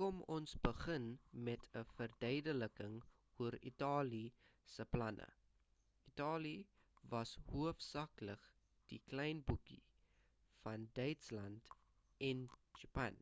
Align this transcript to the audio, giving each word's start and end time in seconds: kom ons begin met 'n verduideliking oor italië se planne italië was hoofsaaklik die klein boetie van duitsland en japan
kom 0.00 0.16
ons 0.34 0.52
begin 0.64 1.06
met 1.46 1.62
'n 1.80 1.86
verduideliking 1.92 2.98
oor 3.44 3.56
italië 3.70 4.24
se 4.74 4.86
planne 4.96 5.30
italië 6.12 6.54
was 7.14 7.32
hoofsaaklik 7.54 8.46
die 8.92 9.00
klein 9.14 9.42
boetie 9.52 9.80
van 10.68 10.88
duitsland 11.02 11.74
en 12.30 12.44
japan 12.84 13.18